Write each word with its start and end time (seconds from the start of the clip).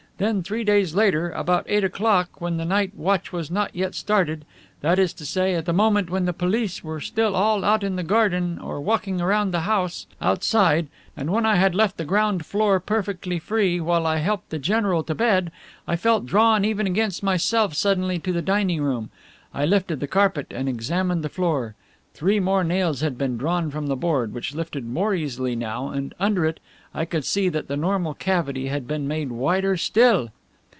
Then, 0.17 0.43
three 0.43 0.63
days 0.63 0.93
later, 0.93 1.31
about 1.31 1.65
eight 1.67 1.83
o'clock, 1.83 2.39
when 2.39 2.57
the 2.57 2.63
night 2.65 2.91
watch 2.95 3.33
was 3.33 3.49
not 3.49 3.75
yet 3.75 3.95
started, 3.95 4.45
that 4.81 4.99
is 4.99 5.13
to 5.13 5.25
say 5.25 5.55
at 5.55 5.65
the 5.65 5.73
moment 5.73 6.11
when 6.11 6.25
the 6.25 6.31
police 6.33 6.83
were 6.83 7.01
still 7.01 7.35
all 7.35 7.65
out 7.65 7.83
in 7.83 7.95
the 7.95 8.03
garden 8.03 8.59
or 8.59 8.79
walking 8.79 9.19
around 9.19 9.49
the 9.49 9.61
house, 9.61 10.05
outside, 10.21 10.89
and 11.17 11.31
when 11.31 11.43
I 11.43 11.55
had 11.55 11.73
left 11.73 11.97
the 11.97 12.03
the 12.03 12.07
ground 12.07 12.45
floor 12.45 12.79
perfectly 12.79 13.39
free 13.39 13.81
while 13.81 14.05
I 14.05 14.17
helped 14.17 14.51
the 14.51 14.59
general 14.59 15.03
to 15.05 15.15
bed, 15.15 15.51
I 15.87 15.95
felt 15.95 16.27
drawn 16.27 16.63
even 16.65 16.85
against 16.85 17.23
myself 17.23 17.73
suddenly 17.73 18.19
to 18.19 18.31
the 18.31 18.43
dining 18.43 18.83
room. 18.83 19.09
I 19.55 19.65
lifted 19.65 19.99
the 20.01 20.07
carpet 20.07 20.45
and 20.51 20.69
examined 20.69 21.23
the 21.23 21.29
floor. 21.29 21.73
Three 22.13 22.41
more 22.41 22.65
nails 22.65 22.99
had 22.99 23.17
been 23.17 23.37
drawn 23.37 23.71
from 23.71 23.87
the 23.87 23.95
board, 23.95 24.33
which 24.33 24.53
lifted 24.53 24.85
more 24.85 25.15
easily 25.15 25.55
now, 25.55 25.89
and 25.91 26.13
under 26.19 26.45
it, 26.45 26.59
I 26.93 27.05
could 27.05 27.23
see 27.23 27.47
that 27.47 27.69
the 27.69 27.77
normal 27.77 28.13
cavity 28.15 28.67
had 28.67 28.85
been 28.85 29.07
made 29.07 29.31
wider 29.31 29.77
still!" 29.77 30.31